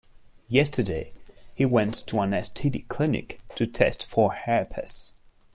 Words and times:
Yesterday, 0.47 1.13
he 1.53 1.63
went 1.63 1.93
to 2.07 2.21
an 2.21 2.31
STD 2.31 2.87
clinic 2.87 3.39
to 3.55 3.67
test 3.67 4.03
for 4.03 4.33
herpes. 4.33 5.13